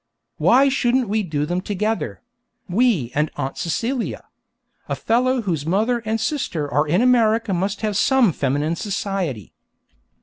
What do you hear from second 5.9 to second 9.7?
and sister are in America must have some feminine society!